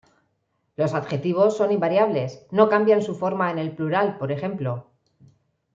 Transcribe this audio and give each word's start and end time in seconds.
Los 0.77 0.95
adjetivos 0.95 1.55
son 1.55 1.71
invariables, 1.71 2.47
no 2.49 2.69
cambian 2.69 3.03
su 3.03 3.13
forma 3.13 3.51
en 3.51 3.59
el 3.59 3.75
plural, 3.75 4.17
por 4.17 4.31
ejemplo. 4.31 4.87